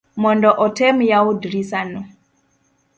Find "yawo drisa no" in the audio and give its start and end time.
1.11-2.01